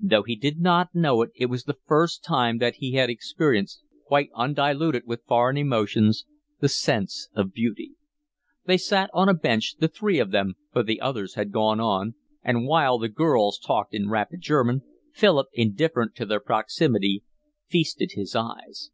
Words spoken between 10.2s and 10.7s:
them,